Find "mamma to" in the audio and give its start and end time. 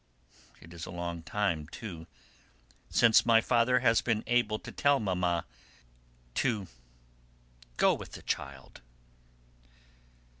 4.99-6.65